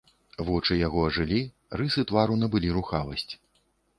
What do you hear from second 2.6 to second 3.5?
рухавасць.